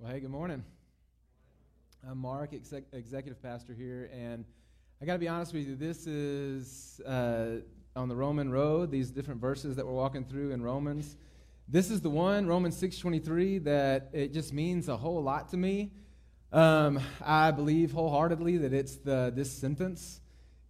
[0.00, 0.64] Well, hey, good morning.
[2.06, 4.44] I'm Mark, exec- executive pastor here, and
[5.00, 5.76] I got to be honest with you.
[5.76, 7.60] This is uh,
[7.94, 8.90] on the Roman road.
[8.90, 11.16] These different verses that we're walking through in Romans.
[11.68, 15.50] This is the one, Romans six twenty three, that it just means a whole lot
[15.50, 15.92] to me.
[16.52, 20.20] Um, I believe wholeheartedly that it's the this sentence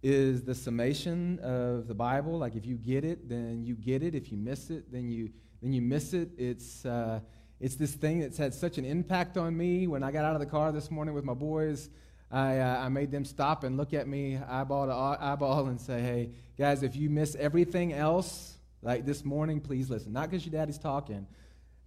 [0.03, 2.37] is the summation of the Bible.
[2.37, 4.13] Like if you get it, then you get it.
[4.13, 5.31] If you miss it, then you
[5.63, 6.29] then you miss it.
[6.37, 7.21] It's uh,
[7.59, 9.87] it's this thing that's had such an impact on me.
[9.87, 11.89] When I got out of the car this morning with my boys,
[12.31, 16.01] I, uh, I made them stop and look at me eyeball to eyeball and say,
[16.01, 20.13] hey, guys, if you miss everything else, like this morning, please listen.
[20.13, 21.25] Not because your daddy's talking,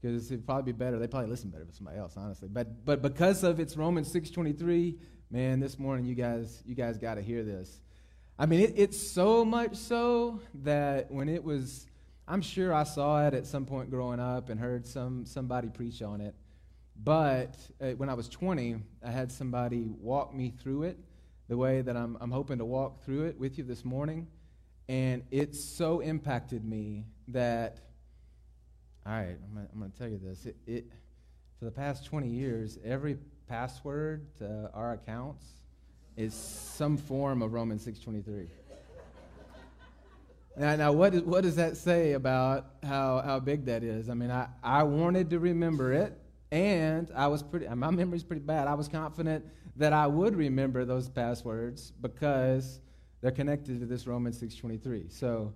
[0.00, 0.98] because it'd probably be better.
[0.98, 2.48] They probably listen better with somebody else, honestly.
[2.50, 4.96] But, but because of it's Romans 6.23,
[5.30, 7.80] man, this morning you guys, you guys got to hear this.
[8.38, 11.86] I mean, it, it's so much so that when it was
[12.30, 16.02] I'm sure I saw it at some point growing up and heard some somebody preach
[16.02, 16.34] on it.
[17.02, 20.98] But uh, when I was 20, I had somebody walk me through it
[21.48, 24.26] the way that I'm, I'm hoping to walk through it with you this morning.
[24.90, 27.78] And it so impacted me that,
[29.06, 30.44] all right, I'm going to tell you this.
[30.44, 30.92] It, it,
[31.58, 33.16] for the past 20 years, every
[33.48, 35.46] password to our accounts
[36.16, 38.67] is some form of Romans 623.
[40.58, 44.10] Now, now what, is, what does that say about how, how big that is?
[44.10, 46.18] I mean, I, I wanted to remember it,
[46.50, 48.66] and I was pretty, my memory's pretty bad.
[48.66, 49.44] I was confident
[49.76, 52.80] that I would remember those passwords because
[53.20, 55.12] they're connected to this Romans 6.23.
[55.12, 55.54] So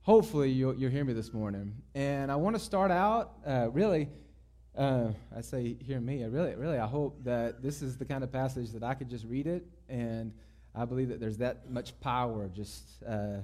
[0.00, 1.76] hopefully you'll, you'll hear me this morning.
[1.94, 4.08] And I want to start out, uh, really,
[4.76, 8.24] uh, I say hear me, I really, really, I hope that this is the kind
[8.24, 10.32] of passage that I could just read it, and
[10.74, 13.04] I believe that there's that much power just...
[13.08, 13.36] Uh,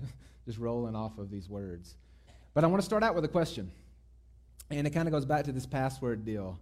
[0.49, 1.95] just rolling off of these words.
[2.55, 3.71] But I want to start out with a question.
[4.71, 6.59] And it kind of goes back to this password deal.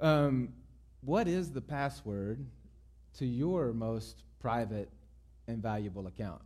[0.00, 0.54] Um,
[1.02, 2.46] what is the password
[3.18, 4.88] to your most private
[5.46, 6.40] and valuable account?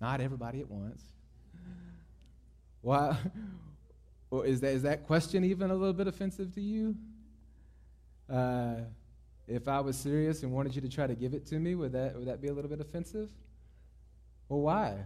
[0.00, 1.02] Not everybody at once.
[2.82, 3.16] Why?
[4.30, 6.94] Well, is, that, is that question even a little bit offensive to you?
[8.28, 8.74] Uh,
[9.46, 11.92] if I was serious and wanted you to try to give it to me, would
[11.92, 13.30] that, would that be a little bit offensive?
[14.48, 14.96] Well, why?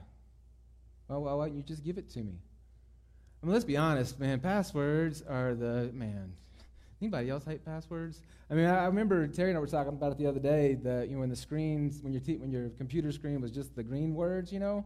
[1.08, 2.34] Well, why don't you just give it to me?
[3.42, 4.40] I mean, let's be honest, man.
[4.40, 6.32] Passwords are the man.
[7.00, 8.20] Anybody else hate passwords?
[8.48, 10.74] I mean, I, I remember Terry and I were talking about it the other day.
[10.74, 13.74] That you know, when the screens, when your te- when your computer screen was just
[13.74, 14.84] the green words, you know,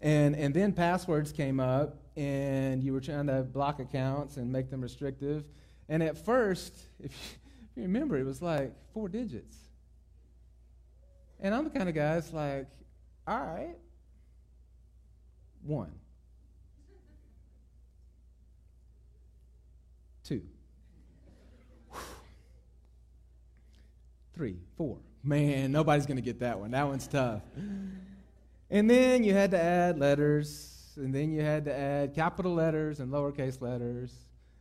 [0.00, 4.70] and and then passwords came up, and you were trying to block accounts and make
[4.70, 5.44] them restrictive.
[5.88, 7.38] And at first, if you,
[7.72, 9.56] if you remember, it was like four digits.
[11.40, 12.68] And I'm the kind of guy that's like,
[13.26, 13.76] all right.
[15.62, 15.92] One.
[20.24, 20.42] Two.
[24.34, 24.98] Three, four.
[25.22, 26.72] Man, nobody's going to get that one.
[26.72, 27.42] That one's tough.
[28.70, 33.00] And then you had to add letters, and then you had to add capital letters
[33.00, 34.12] and lowercase letters.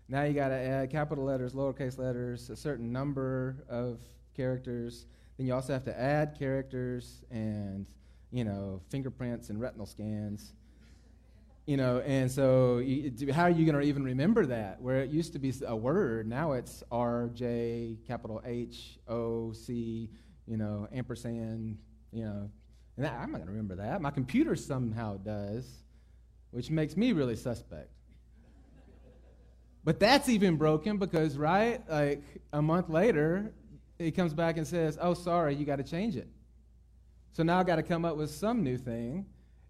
[0.09, 3.99] Now you got to add capital letters, lowercase letters, a certain number of
[4.35, 5.05] characters.
[5.37, 7.85] Then you also have to add characters and
[8.31, 10.53] you know, fingerprints and retinal scans.
[11.67, 14.81] You know, and so you, how are you going to even remember that?
[14.81, 20.09] Where it used to be a word, now it's R, J, capital H, O, C,
[20.47, 21.77] you know, ampersand,
[22.11, 22.49] you know.
[22.97, 24.01] And that, I'm not going to remember that.
[24.01, 25.83] My computer somehow does,
[26.49, 27.89] which makes me really suspect.
[29.83, 33.53] But that's even broken because, right, like a month later,
[33.97, 36.27] he comes back and says, Oh, sorry, you got to change it.
[37.31, 39.25] So now I've got to come up with some new thing.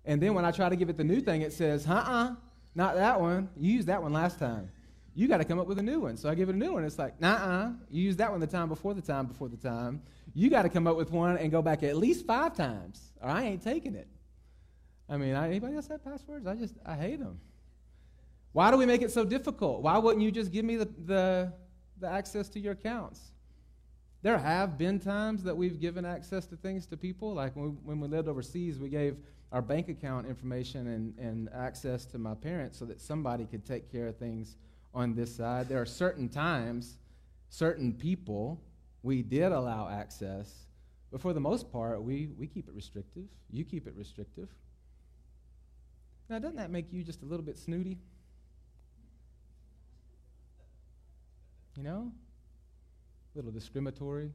[0.06, 2.36] And then when I try to give it the new thing, it says, uh uh,
[2.74, 3.50] not that one.
[3.58, 4.72] You used that one last time.
[5.14, 6.16] You got to come up with a new one.
[6.18, 6.86] So I give it a new one.
[6.86, 9.58] It's like, nah, uh, you used that one the time before the time before the
[9.58, 10.02] time.
[10.34, 13.30] You got to come up with one and go back at least five times, or
[13.30, 14.08] I ain't taking it.
[15.10, 16.48] I mean, I, anybody else have passwords?
[16.48, 17.40] I just, I hate them.
[18.54, 19.82] Why do we make it so difficult?
[19.82, 21.54] Why wouldn't you just give me the, the,
[22.00, 23.32] the access to your accounts?
[24.24, 27.34] There have been times that we've given access to things to people.
[27.34, 29.18] Like when we, when we lived overseas, we gave
[29.52, 33.92] our bank account information and, and access to my parents so that somebody could take
[33.92, 34.58] care of things
[34.94, 35.68] on this side.
[35.68, 36.98] There are certain times,
[37.50, 38.62] certain people,
[39.04, 40.68] we did allow access,
[41.12, 43.26] but for the most part, we, we keep it restrictive.
[43.50, 44.50] You keep it restrictive.
[46.30, 47.98] Now, doesn't that make you just a little bit snooty?
[51.76, 52.12] You know?
[53.34, 54.32] A little discriminatory,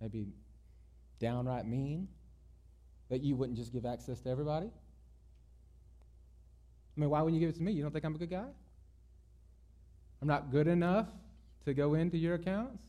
[0.00, 0.28] maybe
[1.20, 2.08] downright mean,
[3.08, 4.66] that you wouldn't just give access to everybody?
[6.96, 7.72] I mean, why wouldn't you give it to me?
[7.72, 8.48] You don't think I'm a good guy?
[10.20, 11.06] I'm not good enough
[11.64, 12.82] to go into your accounts?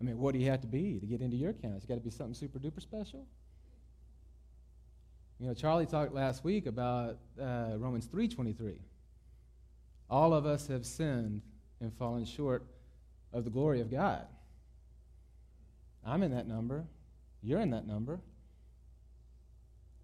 [0.00, 1.84] I mean, what do you have to be to get into your accounts?
[1.84, 3.26] You got to be something super duper special?
[5.38, 8.78] You know, Charlie talked last week about uh, Romans 3:23.
[10.08, 11.42] All of us have sinned
[11.80, 12.64] and fallen short
[13.32, 14.26] of the glory of God.
[16.04, 16.86] I'm in that number.
[17.42, 18.20] You're in that number.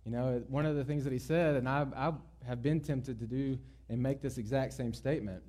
[0.05, 2.13] You know, one of the things that he said, and I, I
[2.47, 3.59] have been tempted to do
[3.89, 5.43] and make this exact same statement.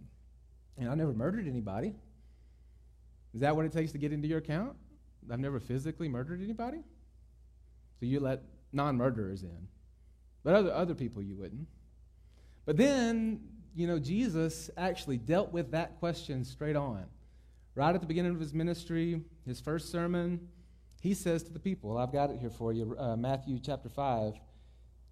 [0.77, 1.93] And I never murdered anybody.
[3.33, 4.75] Is that what it takes to get into your account?
[5.31, 6.79] I've never physically murdered anybody?
[7.99, 8.41] So you let
[8.71, 9.67] non murderers in.
[10.43, 11.67] But other, other people you wouldn't.
[12.65, 13.41] But then,
[13.77, 17.05] you know, Jesus actually dealt with that question straight on.
[17.75, 20.47] Right at the beginning of his ministry, his first sermon,
[20.99, 24.33] he says to the people, I've got it here for you, uh, Matthew chapter 5.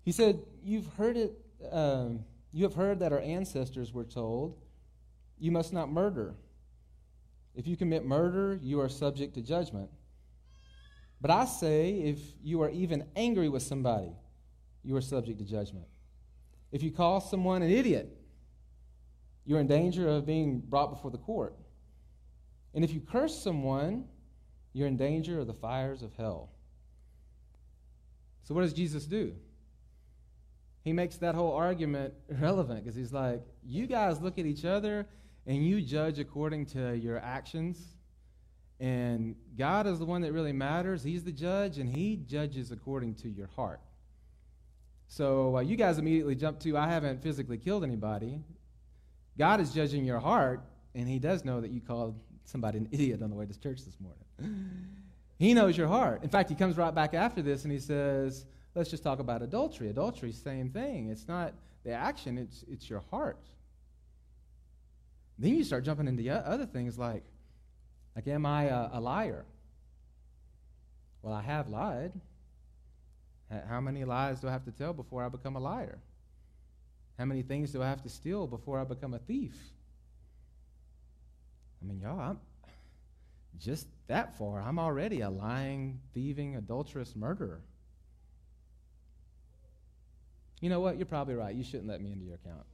[0.04, 1.34] He said, You've heard it,
[1.72, 4.58] um, you have heard that our ancestors were told,
[5.38, 6.34] You must not murder.
[7.54, 9.92] If you commit murder, you are subject to judgment.
[11.22, 14.12] But I say, if you are even angry with somebody,
[14.84, 15.86] you are subject to judgment.
[16.72, 18.10] If you call someone an idiot,
[19.46, 21.56] you're in danger of being brought before the court.
[22.74, 24.06] And if you curse someone,
[24.74, 26.50] you're in danger of the fires of hell.
[28.44, 29.34] So, what does Jesus do?
[30.84, 35.08] He makes that whole argument irrelevant because he's like, You guys look at each other
[35.48, 37.96] and you judge according to your actions.
[38.80, 41.04] And God is the one that really matters.
[41.04, 43.80] He's the judge, and He judges according to your heart.
[45.08, 48.42] So uh, you guys immediately jump to, I haven't physically killed anybody.
[49.38, 50.62] God is judging your heart,
[50.94, 53.84] and He does know that you called somebody an idiot on the way to church
[53.86, 54.88] this morning.
[55.38, 56.24] he knows your heart.
[56.24, 58.46] In fact, He comes right back after this and He says,
[58.76, 59.90] Let's just talk about adultery.
[59.90, 61.10] Adultery, same thing.
[61.10, 61.54] It's not
[61.86, 63.40] the action, it's, it's your heart.
[65.40, 67.24] Then you start jumping into other things like,
[68.16, 69.46] like, am I a, a liar?
[71.22, 72.14] Well, I have lied.
[73.68, 76.00] How many lies do I have to tell before I become a liar?
[77.18, 79.56] How many things do I have to steal before I become a thief?
[81.82, 82.40] I mean, y'all, I'm
[83.58, 84.62] just that far.
[84.62, 87.62] I'm already a lying, thieving, adulterous murderer.
[90.62, 90.98] You know what?
[90.98, 91.56] You're probably right.
[91.56, 92.66] You shouldn't let me into your account.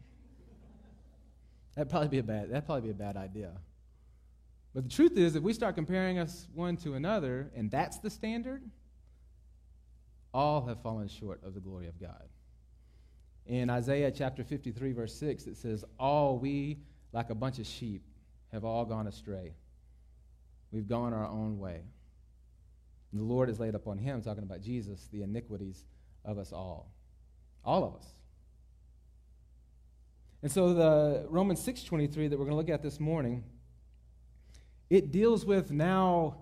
[1.75, 3.51] That'd probably be a bad, that'd probably be a bad idea.
[4.73, 8.09] But the truth is, if we start comparing us one to another, and that's the
[8.09, 8.63] standard,
[10.33, 12.29] all have fallen short of the glory of God.
[13.45, 16.79] In Isaiah chapter 53, verse 6, it says, All we,
[17.11, 18.03] like a bunch of sheep,
[18.51, 19.53] have all gone astray.
[20.71, 21.81] We've gone our own way.
[23.11, 25.83] And the Lord has laid upon him, talking about Jesus, the iniquities
[26.23, 26.91] of us all.
[27.65, 28.07] All of us.
[30.41, 33.43] And so the Romans 6:23 that we're going to look at this morning,
[34.89, 36.37] it deals with now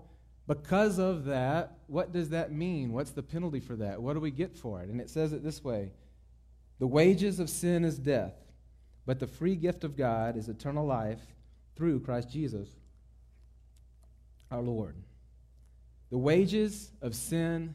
[0.46, 2.92] because of that, what does that mean?
[2.92, 4.00] What's the penalty for that?
[4.00, 4.88] What do we get for it?
[4.88, 5.92] And it says it this way
[6.80, 8.34] The wages of sin is death,
[9.06, 11.20] but the free gift of God is eternal life
[11.76, 12.68] through Christ Jesus
[14.50, 14.96] our Lord.
[16.10, 17.74] The wages of sin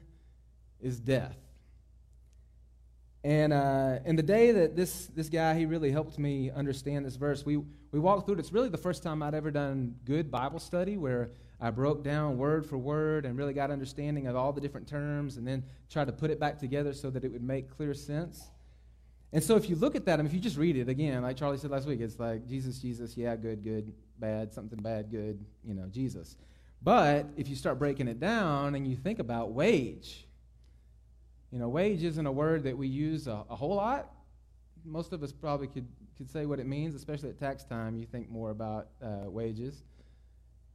[0.82, 1.38] is death.
[3.24, 7.16] And, uh, and the day that this, this guy, he really helped me understand this
[7.16, 7.58] verse, we,
[7.92, 8.40] we walked through it.
[8.40, 11.30] It's really the first time I'd ever done good Bible study where
[11.62, 15.38] I broke down word for word and really got understanding of all the different terms
[15.38, 18.50] and then tried to put it back together so that it would make clear sense.
[19.34, 21.24] And so if you look at that, I mean, if you just read it again,
[21.24, 25.12] like Charlie said last week, it's like Jesus, Jesus, yeah, good, good, bad, something bad,
[25.12, 26.38] good, you know, Jesus.
[26.82, 30.26] But if you start breaking it down and you think about wage,
[31.52, 34.12] you know, wage isn't a word that we use a, a whole lot.
[34.84, 37.96] Most of us probably could, could say what it means, especially at tax time.
[37.96, 39.84] You think more about uh, wages.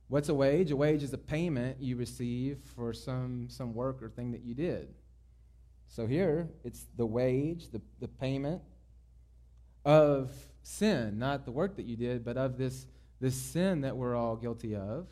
[0.09, 0.73] What's a wage?
[0.73, 4.55] A wage is a payment you receive for some, some work or thing that you
[4.55, 4.89] did.
[5.91, 8.63] So here, it's the wage, the, the payment
[9.85, 10.31] of
[10.63, 12.87] sin, not the work that you did, but of this,
[13.21, 15.09] this sin that we're all guilty of.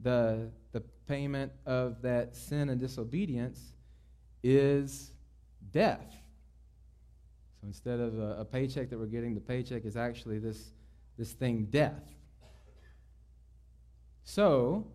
[0.00, 3.60] The, the payment of that sin and disobedience
[4.42, 5.10] is
[5.70, 6.16] death.
[7.60, 10.70] So instead of a, a paycheck that we're getting, the paycheck is actually this,
[11.18, 12.08] this thing, death.
[14.24, 14.86] So,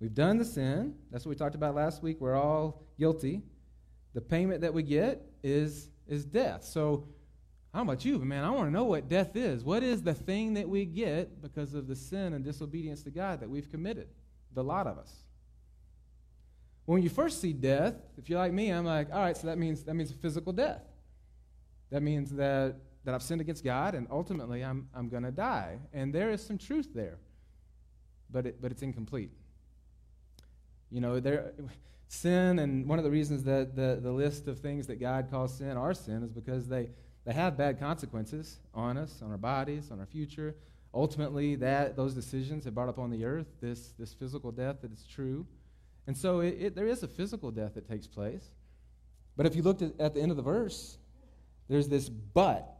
[0.00, 0.94] we've done the sin.
[1.10, 2.18] That's what we talked about last week.
[2.20, 3.42] We're all guilty.
[4.18, 6.64] The payment that we get is, is death.
[6.64, 7.06] So,
[7.72, 8.18] how about you?
[8.18, 9.62] But man, I want to know what death is.
[9.62, 13.38] What is the thing that we get because of the sin and disobedience to God
[13.38, 14.08] that we've committed?
[14.54, 15.14] The lot of us.
[16.86, 19.56] When you first see death, if you're like me, I'm like, all right, so that
[19.56, 20.82] means that means physical death.
[21.90, 25.78] That means that that I've sinned against God, and ultimately I'm, I'm going to die.
[25.92, 27.18] And there is some truth there,
[28.32, 29.30] but, it, but it's incomplete.
[30.90, 31.52] You know, there,
[32.08, 35.56] sin, and one of the reasons that the, the list of things that God calls
[35.56, 36.88] sin are sin is because they,
[37.24, 40.56] they have bad consequences on us, on our bodies, on our future.
[40.94, 45.06] Ultimately, that, those decisions have brought upon the earth this, this physical death that is
[45.06, 45.46] true.
[46.06, 48.48] And so it, it, there is a physical death that takes place.
[49.36, 50.96] But if you looked at, at the end of the verse,
[51.68, 52.74] there's this but.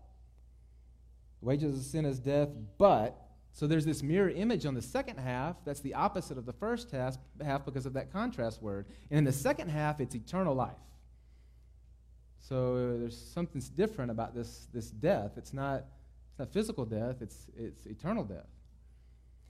[1.40, 3.14] The wages of sin is death, but.
[3.52, 6.90] So there's this mirror image on the second half that's the opposite of the first
[6.90, 7.18] half,
[7.64, 8.86] because of that contrast word.
[9.10, 10.76] And in the second half, it's eternal life.
[12.40, 15.32] So there's something different about this, this death.
[15.36, 15.84] It's not,
[16.30, 18.46] it's not physical death, it's, it's eternal death.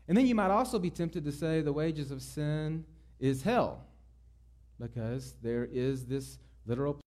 [0.09, 2.85] And then you might also be tempted to say the wages of sin
[3.21, 3.85] is hell
[4.81, 6.99] because there is this literal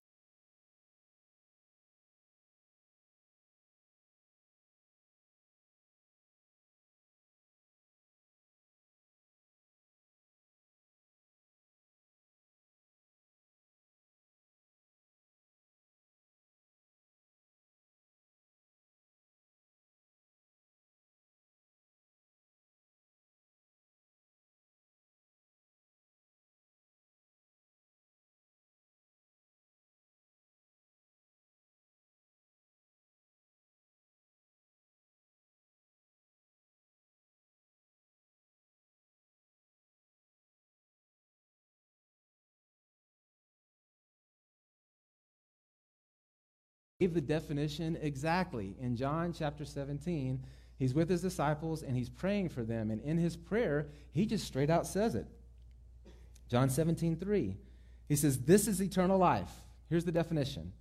[47.01, 48.75] gave the definition exactly.
[48.79, 50.39] In John chapter 17,
[50.77, 52.91] he's with his disciples and he's praying for them.
[52.91, 55.25] And in his prayer, he just straight out says it.
[56.47, 57.57] John 17, 3.
[58.07, 59.49] He says, This is eternal life.
[59.89, 60.73] Here's the definition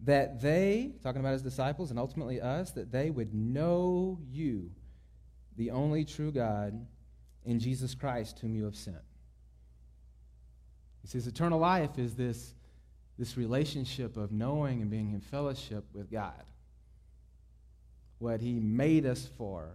[0.00, 4.72] that they, talking about his disciples and ultimately us, that they would know you,
[5.56, 6.86] the only true God,
[7.44, 8.96] in Jesus Christ, whom you have sent.
[11.02, 12.54] He says, Eternal life is this
[13.18, 16.42] this relationship of knowing and being in fellowship with God.
[18.18, 19.68] What He made us for,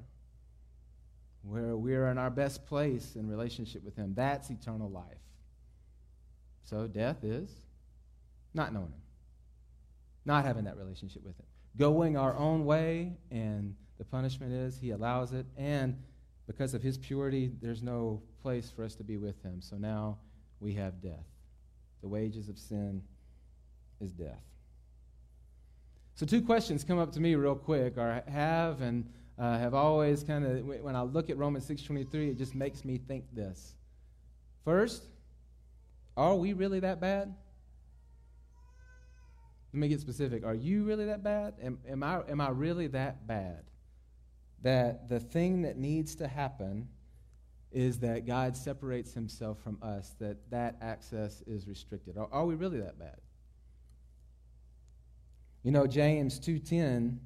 [1.43, 4.13] where we're in our best place in relationship with Him.
[4.15, 5.05] That's eternal life.
[6.63, 7.49] So death is
[8.53, 9.01] not knowing Him,
[10.25, 11.45] not having that relationship with Him,
[11.77, 15.97] going our own way, and the punishment is He allows it, and
[16.45, 19.61] because of His purity, there's no place for us to be with Him.
[19.61, 20.17] So now
[20.59, 21.25] we have death.
[22.01, 23.01] The wages of sin
[23.99, 24.41] is death.
[26.15, 30.23] So, two questions come up to me real quick, or have and uh, have always
[30.23, 33.75] kind of, when I look at Romans 6.23, it just makes me think this.
[34.65, 35.03] First,
[36.17, 37.33] are we really that bad?
[39.73, 40.43] Let me get specific.
[40.43, 41.53] Are you really that bad?
[41.63, 43.63] Am, am, I, am I really that bad?
[44.61, 46.89] That the thing that needs to happen
[47.71, 52.17] is that God separates himself from us, that that access is restricted.
[52.17, 53.21] Are, are we really that bad?
[55.63, 57.19] You know, James 2:10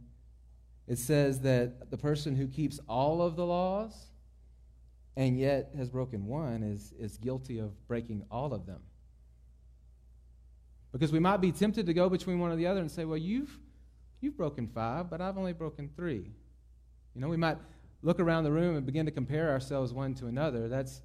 [0.88, 4.08] it says that the person who keeps all of the laws
[5.16, 8.82] and yet has broken one is, is guilty of breaking all of them.
[10.92, 13.18] Because we might be tempted to go between one or the other and say, well,
[13.18, 13.58] you've,
[14.22, 16.32] you've broken five, but I've only broken three.
[17.16, 17.58] You know, we might
[18.02, 20.68] look around the room and begin to compare ourselves one to another.
[20.68, 21.02] That's,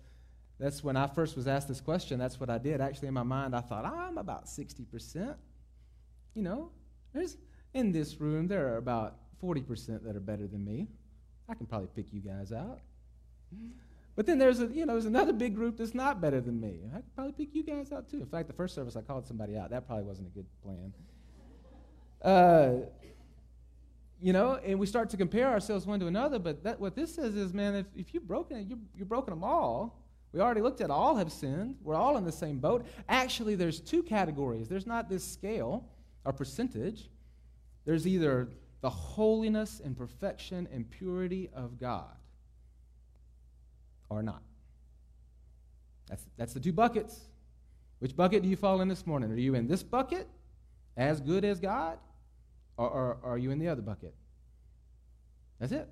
[0.58, 2.80] that's when I first was asked this question, that's what I did.
[2.80, 5.36] Actually, in my mind, I thought, ah, I'm about 60%.
[6.34, 6.70] You know,
[7.12, 7.36] there's,
[7.74, 10.88] in this room, there are about 40% that are better than me.
[11.48, 12.80] I can probably pick you guys out.
[14.16, 16.80] But then there's, a, you know, there's another big group that's not better than me.
[16.92, 18.20] I could probably pick you guys out too.
[18.20, 19.70] In fact, the first service I called somebody out.
[19.70, 20.92] That probably wasn't a good plan.
[22.20, 22.86] Uh,
[24.20, 26.40] you know, and we start to compare ourselves one to another.
[26.40, 29.32] But that, what this says is, man, if, if you've broken it, you, you've broken
[29.32, 30.04] them all.
[30.32, 31.76] We already looked at all have sinned.
[31.82, 32.86] We're all in the same boat.
[33.08, 34.68] Actually, there's two categories.
[34.68, 35.88] There's not this scale
[36.24, 37.08] or percentage.
[37.84, 38.48] There's either
[38.80, 42.16] the holiness and perfection and purity of God
[44.08, 44.42] or not.
[46.08, 47.28] That's, that's the two buckets.
[47.98, 49.30] Which bucket do you fall in this morning?
[49.32, 50.28] Are you in this bucket,
[50.96, 51.98] as good as God,
[52.76, 54.14] or, or, or are you in the other bucket?
[55.58, 55.88] That's it.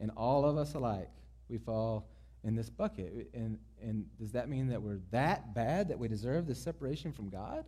[0.00, 1.10] And all of us alike,
[1.48, 2.08] we fall
[2.44, 3.28] in this bucket.
[3.34, 7.28] And, and does that mean that we're that bad that we deserve this separation from
[7.28, 7.64] God?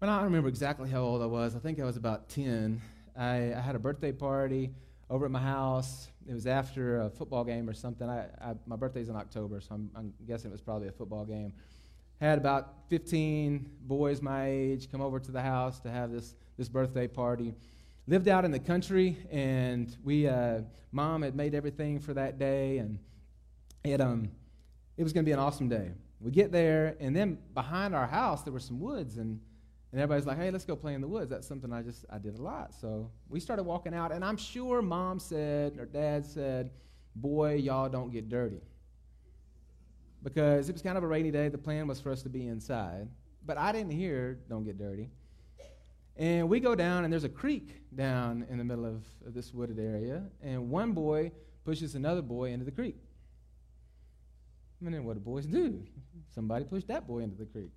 [0.00, 1.54] When I don't remember exactly how old I was.
[1.54, 2.80] I think I was about 10.
[3.18, 4.70] I, I had a birthday party
[5.10, 6.08] over at my house.
[6.26, 8.08] It was after a football game or something.
[8.08, 11.26] I, I, my birthday's in October, so I'm, I'm, guessing it was probably a football
[11.26, 11.52] game.
[12.18, 16.70] had about 15 boys my age come over to the house to have this, this
[16.70, 17.52] birthday party.
[18.06, 22.78] Lived out in the country, and we, uh, mom had made everything for that day,
[22.78, 22.98] and
[23.84, 24.30] it, um,
[24.96, 25.90] it was going to be an awesome day.
[26.22, 29.40] We get there, and then behind our house, there were some woods, and,
[29.92, 31.30] and everybody's like, hey, let's go play in the woods.
[31.30, 32.74] That's something I just, I did a lot.
[32.74, 36.70] So we started walking out, and I'm sure mom said, or dad said,
[37.16, 38.60] boy, y'all don't get dirty.
[40.22, 41.48] Because it was kind of a rainy day.
[41.48, 43.08] The plan was for us to be inside.
[43.44, 45.08] But I didn't hear, don't get dirty.
[46.16, 49.02] And we go down, and there's a creek down in the middle of,
[49.34, 51.30] this wooded area, and one boy
[51.64, 52.96] pushes another boy into the creek.
[54.84, 55.82] And then what do boys do?
[56.34, 57.70] Somebody pushed that boy into the creek.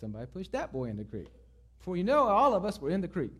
[0.00, 1.28] Somebody pushed that boy in the creek.
[1.78, 3.32] Before you know, all of us were in the creek.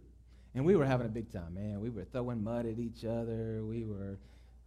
[0.55, 1.81] And we were having a big time, man.
[1.81, 3.63] We were throwing mud at each other.
[3.65, 4.19] We were,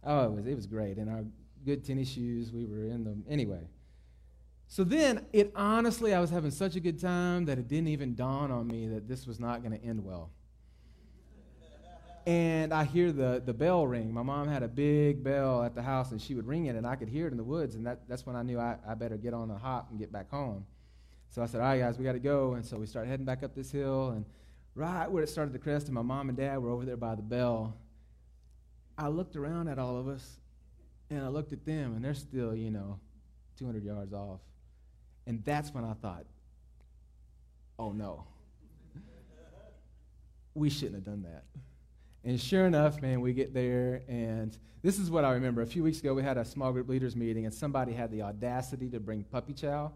[0.04, 0.98] oh, it was, it was great.
[0.98, 1.24] In our
[1.64, 3.24] good tennis shoes, we were in them.
[3.28, 3.66] Anyway.
[4.68, 8.14] So then, it honestly, I was having such a good time that it didn't even
[8.14, 10.30] dawn on me that this was not going to end well
[12.26, 14.12] and I hear the, the bell ring.
[14.12, 16.86] My mom had a big bell at the house, and she would ring it, and
[16.86, 18.94] I could hear it in the woods, and that, that's when I knew I, I
[18.94, 20.64] better get on the hop and get back home.
[21.30, 22.54] So I said, All right, guys, we got to go.
[22.54, 24.24] And so we started heading back up this hill, and
[24.74, 27.14] right where it started to crest, and my mom and dad were over there by
[27.14, 27.76] the bell.
[28.98, 30.40] I looked around at all of us,
[31.08, 32.98] and I looked at them, and they're still, you know,
[33.58, 34.40] 200 yards off.
[35.26, 36.24] And that's when I thought,
[37.78, 38.24] Oh no,
[40.54, 41.44] we shouldn't have done that.
[42.24, 45.62] And sure enough, man, we get there, and this is what I remember.
[45.62, 48.22] A few weeks ago, we had a small group leaders meeting, and somebody had the
[48.22, 49.92] audacity to bring puppy chow.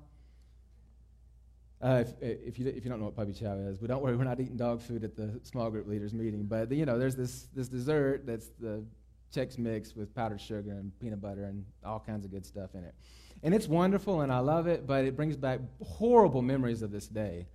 [1.82, 4.16] Uh, if, if, you, if you don't know what puppy chow is, but don't worry,
[4.16, 6.44] we're not eating dog food at the small group leaders meeting.
[6.44, 8.84] But, you know, there's this, this dessert that's the
[9.34, 12.84] Chex Mix with powdered sugar and peanut butter and all kinds of good stuff in
[12.84, 12.94] it.
[13.42, 17.06] And it's wonderful, and I love it, but it brings back horrible memories of this
[17.06, 17.46] day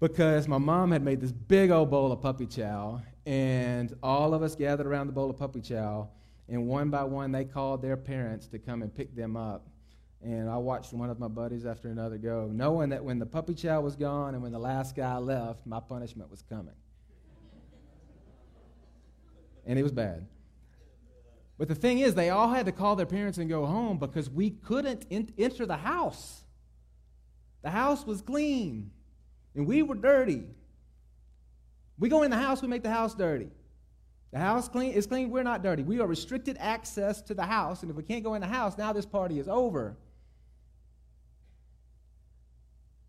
[0.00, 4.42] because my mom had made this big old bowl of puppy chow, and all of
[4.42, 6.08] us gathered around the bowl of puppy chow,
[6.48, 9.66] and one by one they called their parents to come and pick them up.
[10.22, 13.54] And I watched one of my buddies after another go, knowing that when the puppy
[13.54, 16.74] chow was gone and when the last guy left, my punishment was coming.
[19.64, 20.26] and it was bad.
[21.56, 24.30] But the thing is, they all had to call their parents and go home because
[24.30, 26.42] we couldn't in- enter the house.
[27.62, 28.90] The house was clean
[29.54, 30.44] and we were dirty.
[31.98, 33.50] We go in the house, we make the house dirty.
[34.32, 35.82] The house clean is clean, we're not dirty.
[35.82, 38.76] We are restricted access to the house, and if we can't go in the house,
[38.76, 39.96] now this party is over.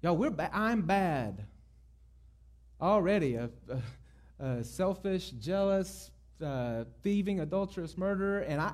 [0.01, 1.45] Yo, we're ba- I'm bad.
[2.81, 3.49] Already a,
[4.39, 6.11] a, a selfish, jealous,
[6.43, 8.71] uh, thieving, adulterous murderer, and I,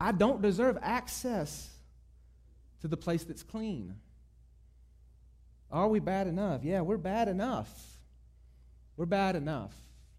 [0.00, 1.68] I don't deserve access
[2.82, 3.94] to the place that's clean.
[5.70, 6.62] Are we bad enough?
[6.62, 7.70] Yeah, we're bad enough.
[8.96, 9.74] We're bad enough.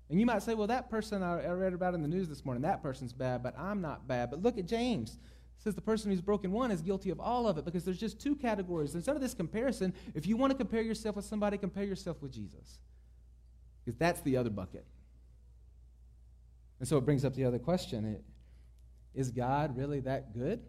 [0.09, 2.63] And you might say, well, that person I read about in the news this morning,
[2.63, 4.29] that person's bad, but I'm not bad.
[4.29, 5.17] But look at James.
[5.59, 7.99] It says the person who's broken one is guilty of all of it because there's
[7.99, 8.93] just two categories.
[8.95, 12.31] Instead of this comparison, if you want to compare yourself with somebody, compare yourself with
[12.31, 12.79] Jesus.
[13.83, 14.85] Because that's the other bucket.
[16.79, 18.21] And so it brings up the other question
[19.13, 20.61] Is God really that good?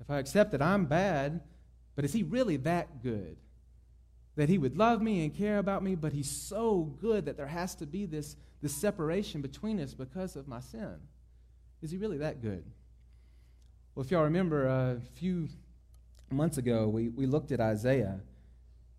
[0.00, 1.40] If I accept that I'm bad,
[1.94, 3.36] but is he really that good?
[4.34, 7.46] That he would love me and care about me, but he's so good that there
[7.46, 10.96] has to be this, this separation between us because of my sin.
[11.82, 12.64] Is he really that good?
[13.94, 15.48] Well, if y'all remember, a few
[16.30, 18.20] months ago, we, we looked at Isaiah.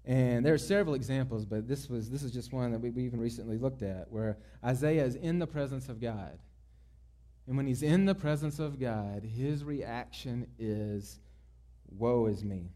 [0.06, 3.06] And there are several examples, but this, was, this is just one that we, we
[3.06, 6.38] even recently looked at, where Isaiah is in the presence of God.
[7.48, 11.20] And when he's in the presence of God, his reaction is,
[11.90, 12.70] Woe is me.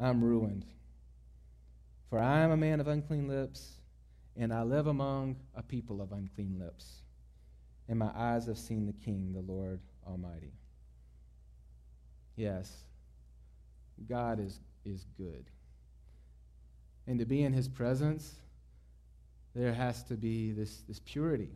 [0.00, 0.64] I'm ruined.
[2.08, 3.76] For I am a man of unclean lips,
[4.36, 7.01] and I live among a people of unclean lips.
[7.92, 9.78] And my eyes have seen the King, the Lord
[10.08, 10.54] Almighty.
[12.36, 12.74] Yes,
[14.08, 15.44] God is, is good.
[17.06, 18.32] And to be in his presence,
[19.54, 21.50] there has to be this, this purity.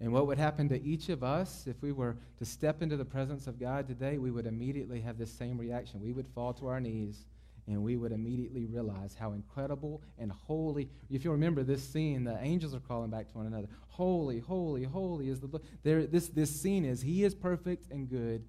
[0.00, 3.04] And what would happen to each of us if we were to step into the
[3.04, 4.16] presence of God today?
[4.16, 6.00] We would immediately have this same reaction.
[6.00, 7.26] We would fall to our knees
[7.66, 10.90] and we would immediately realize how incredible and holy.
[11.10, 13.68] If you remember this scene, the angels are calling back to one another.
[13.88, 15.62] Holy, holy, holy is the Lord.
[15.82, 18.44] There, this, this scene is He is perfect and good,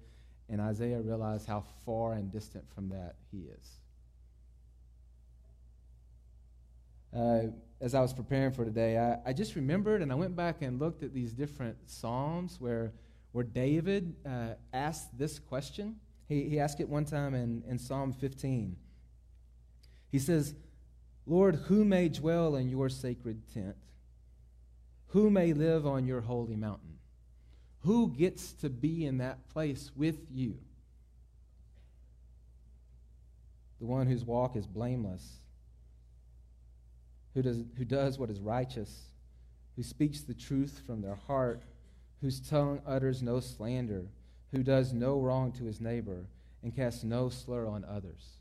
[0.48, 3.70] and Isaiah realized how far and distant from that He is.
[7.16, 7.50] Uh,
[7.80, 10.78] as I was preparing for today, I, I, just remembered and I went back and
[10.78, 12.92] looked at these different Psalms where,
[13.32, 15.96] where David uh, asked this question
[16.28, 18.76] He, he asked it one time in, in Psalm 15.
[20.10, 20.54] He says,
[21.26, 23.76] Lord, who may dwell in your sacred tent?
[25.08, 26.98] Who may live on your holy mountain?
[27.80, 30.58] Who gets to be in that place with you?
[33.80, 35.40] The one whose walk is blameless,
[37.34, 39.10] who does, who does what is righteous,
[39.76, 41.62] who speaks the truth from their heart,
[42.20, 44.06] whose tongue utters no slander,
[44.52, 46.26] who does no wrong to his neighbor,
[46.62, 48.38] and casts no slur on others.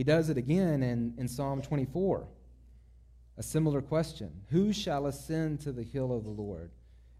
[0.00, 2.26] He does it again in, in Psalm 24.
[3.36, 6.70] A similar question Who shall ascend to the hill of the Lord?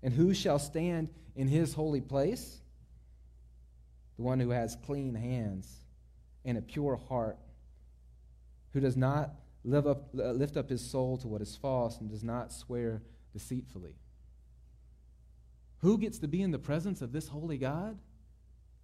[0.02, 2.62] And who shall stand in his holy place?
[4.16, 5.70] The one who has clean hands
[6.46, 7.36] and a pure heart,
[8.72, 9.34] who does not
[9.70, 13.02] up, uh, lift up his soul to what is false and does not swear
[13.34, 13.96] deceitfully.
[15.80, 17.98] Who gets to be in the presence of this holy God?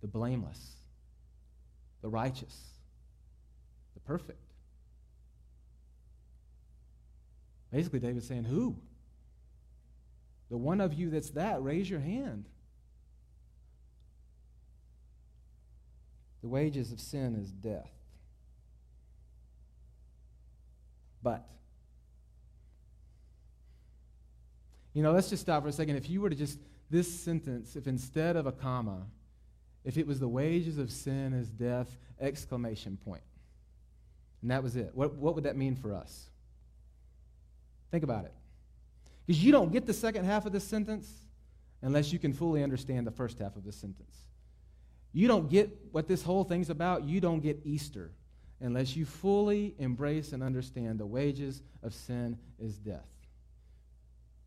[0.02, 0.82] The blameless,
[2.02, 2.75] the righteous,
[4.06, 4.40] perfect.
[7.72, 8.76] Basically, David's saying, Who?
[10.48, 12.44] The one of you that's that, raise your hand.
[16.42, 17.90] The wages of sin is death.
[21.22, 21.44] But,
[24.94, 25.96] you know, let's just stop for a second.
[25.96, 29.06] If you were to just, this sentence, if instead of a comma,
[29.84, 33.22] if it was the wages of sin is death, exclamation point,
[34.46, 36.26] and that was it, what, what would that mean for us?
[37.90, 38.32] Think about it.
[39.26, 41.12] Because you don't get the second half of this sentence
[41.82, 44.14] unless you can fully understand the first half of this sentence.
[45.12, 47.02] You don't get what this whole thing's about.
[47.02, 48.12] You don't get Easter
[48.60, 53.08] unless you fully embrace and understand the wages of sin is death.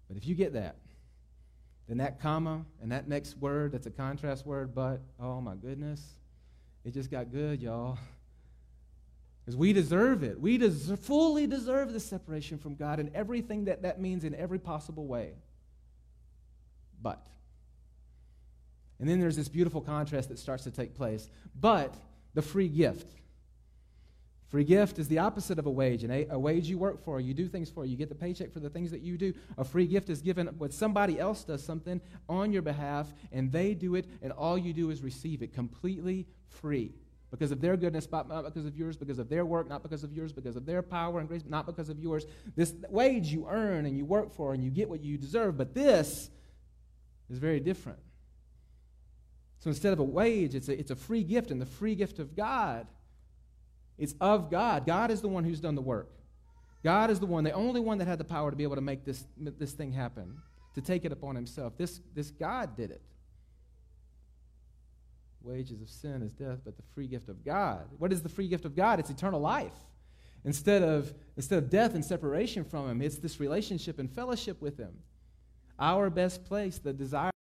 [0.07, 0.77] But if you get that,
[1.89, 6.01] then that comma and that next word that's a contrast word, but, oh my goodness,
[6.85, 7.97] it just got good, y'all.
[9.49, 10.39] Because we deserve it.
[10.39, 14.59] We deserve, fully deserve the separation from God and everything that that means in every
[14.59, 15.33] possible way.
[17.01, 17.25] But.
[18.99, 21.31] And then there's this beautiful contrast that starts to take place.
[21.59, 21.95] But
[22.35, 23.07] the free gift.
[24.49, 26.03] Free gift is the opposite of a wage.
[26.03, 28.59] And a, wage you work for, you do things for, you get the paycheck for
[28.59, 29.33] the things that you do.
[29.57, 33.73] A free gift is given when somebody else does something on your behalf, and they
[33.73, 36.93] do it, and all you do is receive it completely free
[37.31, 40.11] because of their goodness, not because of yours, because of their work, not because of
[40.11, 42.25] yours, because of their power and grace, not because of yours.
[42.55, 45.75] This wage you earn and you work for and you get what you deserve, but
[45.75, 46.29] this
[47.29, 47.99] is very different.
[49.59, 52.17] So instead of a wage, it's a, it's a free gift, and the free gift
[52.17, 52.87] of God,
[53.97, 54.85] it's of God.
[54.85, 56.09] God is the one who's done the work.
[56.83, 58.81] God is the one, the only one that had the power to be able to
[58.81, 60.37] make this, this thing happen,
[60.75, 61.77] to take it upon himself.
[61.77, 63.01] This, this God did it
[65.41, 67.85] wages of sin is death, but the free gift of God.
[67.97, 68.99] What is the free gift of God?
[68.99, 69.73] It's eternal life.
[70.45, 74.77] Instead of, instead of death and separation from Him, it's this relationship and fellowship with
[74.77, 74.93] Him.
[75.77, 77.31] Our best place, the desire.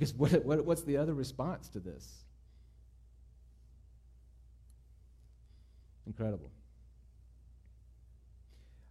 [0.00, 2.24] Because what, what, what's the other response to this?
[6.06, 6.50] Incredible.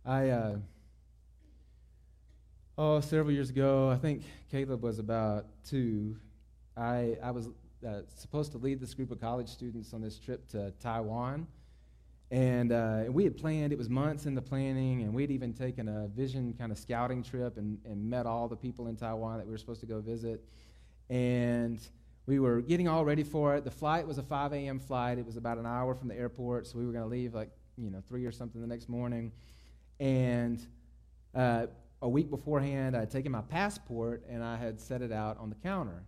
[0.05, 0.55] I, uh,
[2.77, 6.15] oh, several years ago, I think Caleb was about two.
[6.77, 7.47] I, I was
[7.83, 11.47] uh, supposed to lead this group of college students on this trip to Taiwan.
[12.29, 15.87] And, uh, we had planned, it was months in the planning, and we'd even taken
[15.87, 19.47] a vision kind of scouting trip and, and met all the people in Taiwan that
[19.47, 20.45] we were supposed to go visit
[21.09, 21.79] and
[22.25, 23.63] we were getting all ready for it.
[23.63, 24.79] The flight was a 5 a.m.
[24.79, 25.17] flight.
[25.17, 27.49] It was about an hour from the airport, so we were going to leave like
[27.77, 29.31] you know three or something the next morning.
[29.99, 30.65] And
[31.33, 31.67] uh,
[32.01, 35.49] a week beforehand, I had taken my passport and I had set it out on
[35.49, 36.03] the counter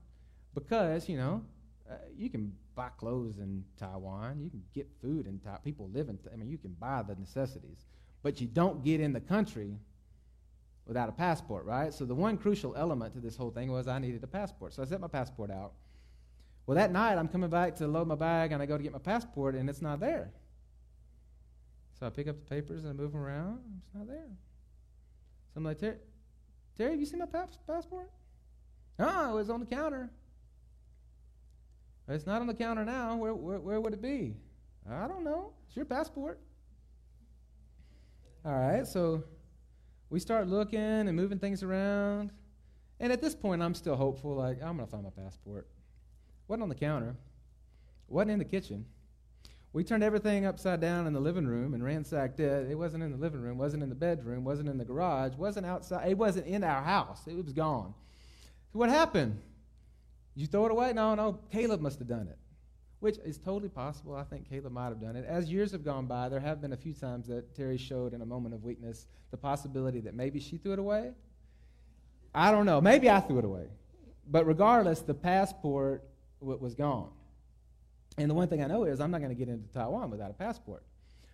[0.53, 1.43] because you know
[1.89, 5.59] uh, you can buy clothes in Taiwan, you can get food in Taiwan.
[5.63, 6.17] People live in.
[6.31, 7.85] I mean, you can buy the necessities,
[8.21, 9.77] but you don't get in the country
[10.85, 11.93] without a passport, right?
[11.93, 14.73] So the one crucial element to this whole thing was I needed a passport.
[14.73, 15.73] So I set my passport out.
[16.65, 18.93] Well, that night I'm coming back to load my bag and I go to get
[18.93, 20.31] my passport and it's not there.
[21.99, 23.59] So I pick up the papers and I move them around.
[23.85, 24.29] It's not there.
[25.53, 25.97] So I'm like, Terry,
[26.77, 28.09] Terry have you seen my pass- passport?
[28.99, 30.09] Oh, it was on the counter.
[32.07, 33.15] It's not on the counter now.
[33.15, 34.35] Where, where, where would it be?
[34.89, 35.53] I don't know.
[35.67, 36.39] It's your passport.
[38.43, 39.23] All right, so
[40.11, 42.31] we start looking and moving things around.
[42.99, 45.67] And at this point, I'm still hopeful, like, I'm going to find my passport.
[46.47, 47.15] Wasn't on the counter,
[48.07, 48.85] wasn't in the kitchen.
[49.73, 52.69] We turned everything upside down in the living room and ransacked it.
[52.69, 55.65] It wasn't in the living room, wasn't in the bedroom, wasn't in the garage, wasn't
[55.65, 56.09] outside.
[56.09, 57.21] It wasn't in our house.
[57.25, 57.93] It was gone.
[58.73, 59.39] So what happened?
[60.35, 60.91] You throw it away?
[60.91, 61.39] No, no.
[61.53, 62.37] Caleb must have done it,
[63.01, 64.15] which is totally possible.
[64.15, 65.25] I think Caleb might have done it.
[65.27, 68.21] As years have gone by, there have been a few times that Terry showed in
[68.21, 71.11] a moment of weakness the possibility that maybe she threw it away.
[72.33, 72.79] I don't know.
[72.79, 73.65] Maybe I threw it away.
[74.29, 76.03] But regardless, the passport
[76.39, 77.09] was gone.
[78.19, 80.29] And the one thing I know is I'm not going to get into Taiwan without
[80.29, 80.83] a passport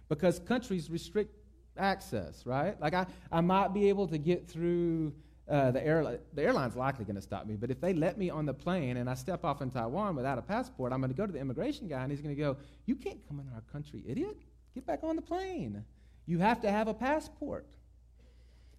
[0.08, 1.36] because countries restrict
[1.78, 2.80] access, right?
[2.80, 5.14] Like I, I might be able to get through
[5.50, 6.20] uh, the.
[6.34, 8.98] The airline's likely going to stop me, but if they let me on the plane
[8.98, 11.40] and I step off in Taiwan without a passport, I'm going to go to the
[11.40, 14.38] immigration guy and he's going to go, "You can't come in our country, idiot.
[14.76, 15.84] Get back on the plane.
[16.26, 17.66] You have to have a passport."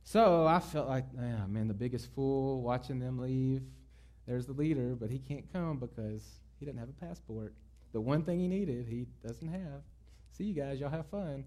[0.04, 3.62] So I felt like, yeah, man, the biggest fool watching them leave.
[4.26, 6.22] There's the leader, but he can't come because
[6.58, 7.52] he doesn't have a passport.
[7.92, 9.82] The one thing he needed, he doesn't have.
[10.32, 11.44] See you guys, y'all have fun.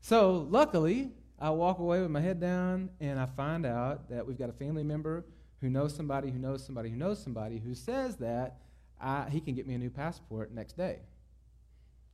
[0.00, 4.38] So luckily, I walk away with my head down and I find out that we've
[4.38, 5.24] got a family member
[5.60, 8.58] who knows somebody who knows somebody who knows somebody who says that
[9.00, 10.98] I, he can get me a new passport next day.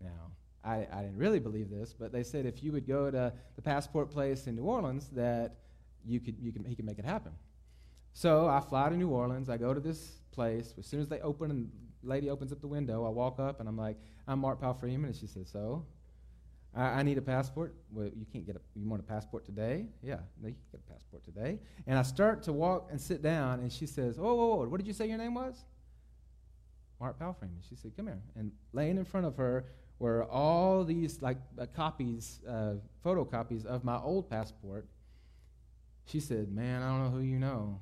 [0.01, 0.31] Now,
[0.65, 3.63] I, I didn't really believe this, but they said if you would go to the
[3.63, 5.57] passport place in New Orleans, that
[6.05, 7.33] you could, you can, he could make it happen.
[8.13, 9.51] So I fly to New Orleans.
[9.51, 10.75] I go to this place.
[10.79, 11.71] As soon as they open and
[12.03, 13.97] the lady opens up the window, I walk up and I'm like,
[14.29, 15.11] I'm Mark Powell Freeman.
[15.11, 15.85] And she says, So?
[16.77, 17.75] I, I need a passport.
[17.91, 19.87] Well, you can't get a, you want a passport today?
[20.03, 21.59] Yeah, no, you can get a passport today.
[21.87, 24.77] And I start to walk and sit down, and she says, Oh, whoa, whoa, what
[24.77, 25.65] did you say your name was?
[27.01, 27.59] Mark Powell Freeman.
[27.69, 28.21] She said, Come here.
[28.37, 29.65] And laying in front of her
[29.99, 34.87] were all these like uh, copies, uh, photocopies of my old passport.
[36.05, 37.81] She said, Man, I don't know who you know.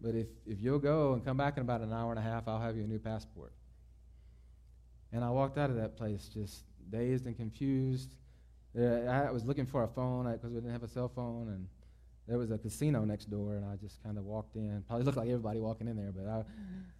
[0.00, 2.48] But if, if you'll go and come back in about an hour and a half,
[2.48, 3.52] I'll have you a new passport.
[5.12, 8.14] And I walked out of that place just dazed and confused.
[8.78, 11.66] Uh, I was looking for a phone because we didn't have a cell phone, and
[12.26, 14.82] there was a casino next door, and I just kind of walked in.
[14.86, 16.46] Probably looked like everybody walking in there, but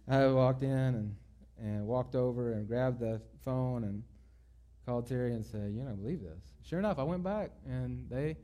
[0.09, 1.15] I, I walked in and,
[1.59, 4.03] and walked over and grabbed the phone and
[4.85, 8.37] called Terry and said, "You don't believe this." Sure enough, I went back, and they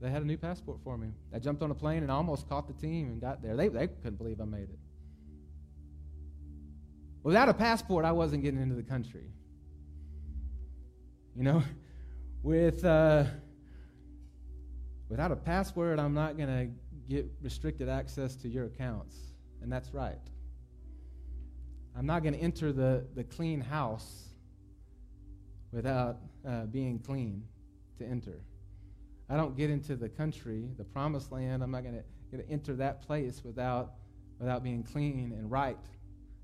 [0.00, 1.08] they had a new passport for me.
[1.34, 3.56] I jumped on a plane and almost caught the team and got there.
[3.56, 4.78] They, they couldn't believe I made it.
[7.22, 9.32] Without a passport, I wasn't getting into the country.
[11.36, 11.62] You know,
[12.42, 13.24] with uh,
[15.10, 16.68] without a password, I'm not going to
[17.12, 19.16] get restricted access to your accounts,
[19.60, 20.18] and that's right.
[21.94, 24.28] I'm not going to enter the, the clean house
[25.72, 27.42] without uh, being clean
[27.98, 28.40] to enter.
[29.28, 31.62] I don't get into the country, the promised land.
[31.62, 33.92] I'm not going to enter that place without,
[34.38, 35.78] without being clean and right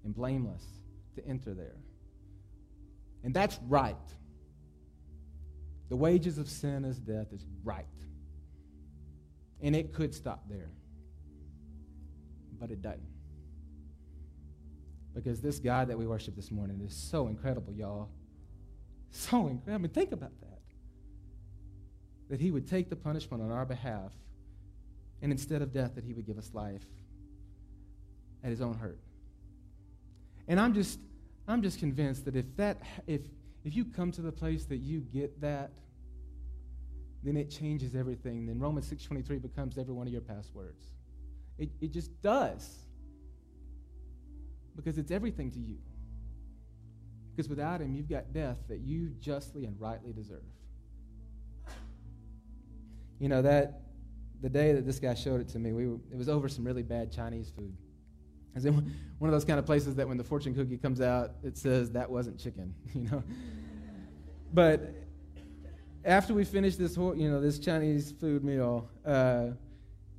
[0.04, 0.64] and blameless
[1.14, 1.76] to enter there.
[3.24, 3.96] And that's right.
[5.92, 7.84] The wages of sin is death is right.
[9.60, 10.70] And it could stop there.
[12.58, 13.02] But it doesn't.
[15.14, 18.08] Because this God that we worship this morning is so incredible, y'all.
[19.10, 19.74] So incredible.
[19.74, 20.60] I mean, think about that
[22.30, 24.14] that he would take the punishment on our behalf,
[25.20, 26.86] and instead of death, that he would give us life
[28.42, 28.98] at his own hurt.
[30.48, 30.98] And I'm just,
[31.46, 33.20] I'm just convinced that if that, if,
[33.64, 35.70] if you come to the place that you get that,
[37.22, 38.46] then it changes everything.
[38.46, 40.86] Then Romans 6.23 becomes every one of your passwords.
[41.58, 42.78] It, it just does.
[44.74, 45.78] Because it's everything to you.
[47.30, 50.42] Because without him, you've got death that you justly and rightly deserve.
[53.18, 53.82] You know, that
[54.40, 56.64] the day that this guy showed it to me, we were, it was over some
[56.64, 57.76] really bad Chinese food.
[58.56, 61.56] It's one of those kind of places that when the fortune cookie comes out, it
[61.56, 63.22] says that wasn't chicken, you know.
[64.52, 64.94] but
[66.04, 69.46] after we finished this whole, you know, this Chinese food meal, uh,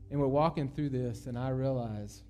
[0.09, 2.23] and we're walking through this, and I realized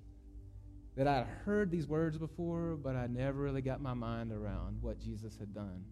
[0.96, 5.00] that I'd heard these words before, but I never really got my mind around what
[5.00, 5.84] Jesus had done.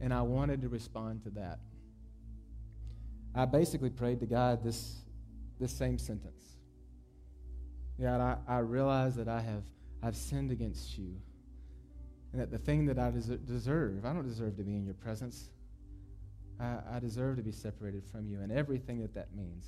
[0.00, 1.60] And I wanted to respond to that.
[3.34, 4.96] I basically prayed to God this,
[5.58, 6.55] this same sentence.
[8.00, 9.62] God, I, I realize that I have
[10.02, 11.14] I've sinned against you.
[12.32, 14.94] And that the thing that I des- deserve, I don't deserve to be in your
[14.94, 15.48] presence.
[16.60, 19.66] I, I deserve to be separated from you and everything that that means.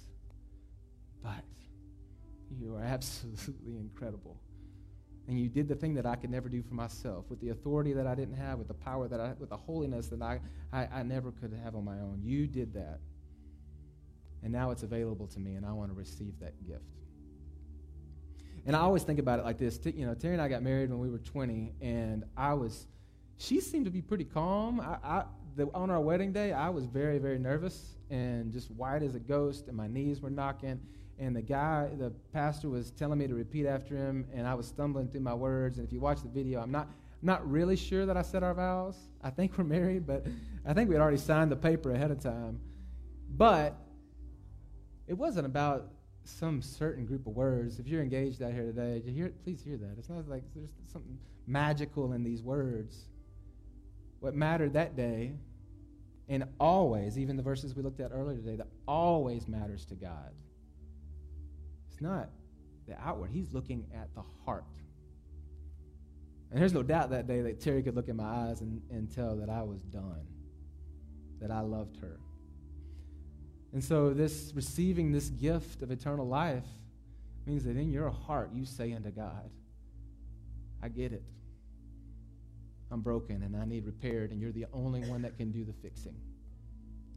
[1.22, 1.44] But
[2.58, 4.38] you are absolutely incredible.
[5.26, 7.92] And you did the thing that I could never do for myself with the authority
[7.92, 10.40] that I didn't have, with the power that I, with the holiness that I,
[10.72, 12.20] I, I never could have on my own.
[12.22, 13.00] You did that.
[14.42, 16.82] And now it's available to me, and I want to receive that gift.
[18.66, 19.78] And I always think about it like this.
[19.84, 22.86] You know, Terry and I got married when we were 20, and I was,
[23.36, 24.80] she seemed to be pretty calm.
[24.80, 25.24] I, I
[25.56, 29.18] the, on our wedding day, I was very, very nervous and just white as a
[29.18, 30.80] ghost, and my knees were knocking.
[31.18, 34.66] And the guy, the pastor, was telling me to repeat after him, and I was
[34.66, 35.78] stumbling through my words.
[35.78, 36.88] And if you watch the video, I'm not,
[37.22, 38.96] not really sure that I said our vows.
[39.22, 40.24] I think we're married, but
[40.64, 42.60] I think we had already signed the paper ahead of time.
[43.30, 43.76] But
[45.08, 45.90] it wasn't about
[46.28, 47.78] some certain group of words.
[47.78, 49.96] If you're engaged out here today, hear, please hear that.
[49.98, 53.08] It's not like there's something magical in these words.
[54.20, 55.32] What mattered that day,
[56.28, 60.32] and always, even the verses we looked at earlier today, that always matters to God.
[61.90, 62.28] It's not
[62.86, 64.64] the outward, He's looking at the heart.
[66.50, 69.10] And there's no doubt that day that Terry could look in my eyes and, and
[69.14, 70.26] tell that I was done,
[71.40, 72.18] that I loved her.
[73.72, 76.64] And so, this receiving this gift of eternal life
[77.46, 79.50] means that in your heart you say unto God,
[80.82, 81.22] I get it.
[82.90, 85.72] I'm broken and I need repaired, and you're the only one that can do the
[85.72, 86.16] fixing.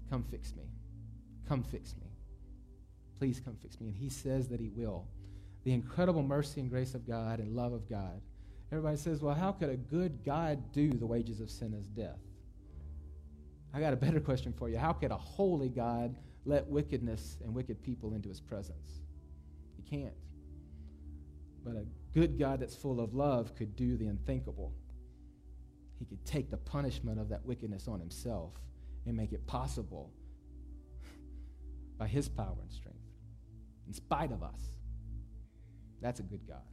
[0.10, 0.64] Come fix me.
[1.48, 2.08] Come fix me.
[3.18, 3.88] Please come fix me.
[3.88, 5.06] And he says that he will.
[5.64, 8.20] The incredible mercy and grace of God and love of God.
[8.72, 12.20] Everybody says, well, how could a good God do the wages of sin as death?
[13.74, 14.78] I got a better question for you.
[14.78, 19.02] How could a holy God let wickedness and wicked people into his presence.
[19.76, 20.14] He can't.
[21.64, 24.74] But a good God that's full of love could do the unthinkable.
[26.00, 28.54] He could take the punishment of that wickedness on himself
[29.06, 30.12] and make it possible
[31.98, 33.00] by his power and strength,
[33.88, 34.62] in spite of us.
[36.02, 36.64] That's a good God.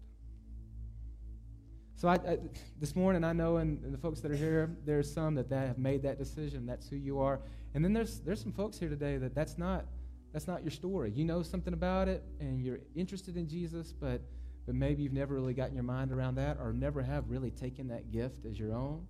[1.98, 2.38] So I, I,
[2.80, 5.78] this morning, I know, and, the folks that are here, there's some that, that have
[5.78, 6.64] made that decision.
[6.64, 7.40] That's who you are.
[7.74, 9.86] And then there's there's some folks here today that that's not
[10.32, 11.10] that's not your story.
[11.10, 14.20] You know something about it, and you're interested in Jesus, but
[14.66, 17.88] but maybe you've never really gotten your mind around that, or never have really taken
[17.88, 19.06] that gift as your own.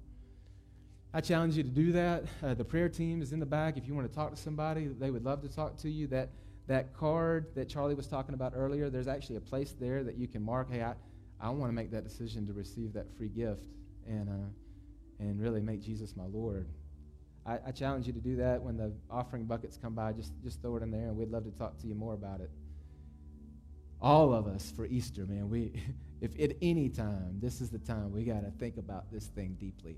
[1.13, 2.25] I challenge you to do that.
[2.43, 3.77] Uh, the prayer team is in the back.
[3.77, 6.07] If you want to talk to somebody, they would love to talk to you.
[6.09, 6.31] That
[6.67, 10.29] that card that Charlie was talking about earlier, there's actually a place there that you
[10.29, 10.71] can mark.
[10.71, 10.95] Hey, I,
[11.41, 13.65] I want to make that decision to receive that free gift
[14.07, 14.49] and uh,
[15.19, 16.69] and really make Jesus my Lord.
[17.49, 20.13] I, I, challenge you to do that when the offering buckets come by.
[20.13, 22.41] Just, just throw it in there, and we'd love to talk to you more about
[22.41, 22.51] it.
[24.03, 25.73] All of us for Easter, man, we,
[26.21, 29.57] if at any time, this is the time we got to think about this thing
[29.59, 29.97] deeply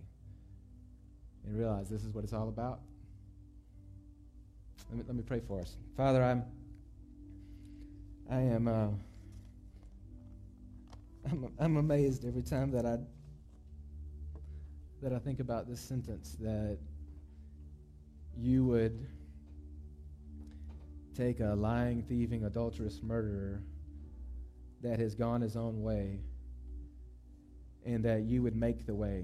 [1.45, 2.81] and realize this is what it's all about.
[4.89, 5.77] Let me, let me pray for us.
[5.97, 6.45] Father, I'm,
[8.31, 8.89] I am, uh,
[11.29, 12.99] I'm, I'm amazed every time that I,
[15.03, 16.79] that I think about this sentence that
[18.37, 19.07] you would
[21.15, 23.63] take a lying, thieving, adulterous murderer
[24.83, 26.21] that has gone his own way,
[27.85, 29.19] and that you would make the way